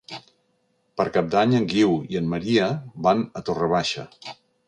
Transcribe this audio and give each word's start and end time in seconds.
Per 1.01 1.05
Cap 1.17 1.27
d'Any 1.35 1.53
en 1.57 1.67
Guiu 1.75 1.93
i 2.15 2.19
en 2.21 2.31
Maria 2.33 2.71
van 3.09 3.23
a 3.41 3.45
Torre 3.51 3.71
Baixa. 3.77 4.07